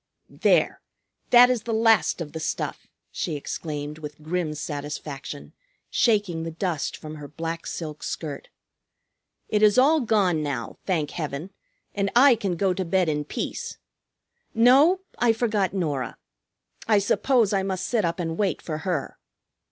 [0.41, 0.81] "There!
[1.29, 5.53] That is the last of the stuff," she exclaimed with grim satisfaction,
[5.91, 8.49] shaking the dust from her black silk skirt.
[9.47, 11.51] "It is all gone now, thank Heaven,
[11.93, 13.77] and I can go to bed in peace.
[14.55, 16.17] No, I forgot Norah.
[16.87, 19.19] I suppose I must sit up and wait for her.